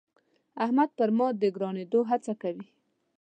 احمد 0.63 0.89
پر 0.97 1.09
ما 1.17 1.27
د 1.41 1.43
ګرانېدو 1.55 1.99
هڅه 2.09 2.33
کوي. 2.41 2.67